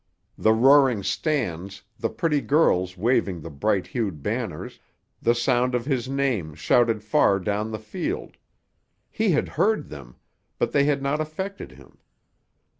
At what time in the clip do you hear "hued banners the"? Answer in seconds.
3.85-5.35